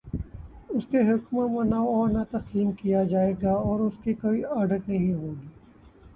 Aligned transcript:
اسے 0.69 0.99
حکما 1.09 1.43
من 1.53 1.71
و 1.75 1.91
عن 1.97 2.15
تسلیم 2.31 2.71
کیا 2.71 3.03
جائے 3.03 3.33
گا 3.41 3.53
اور 3.67 3.79
اس 3.79 3.95
کا 4.03 4.11
کوئی 4.21 4.43
آڈٹ 4.57 4.89
نہیں 4.89 5.13
ہو 5.13 5.27
گا۔ 5.27 5.47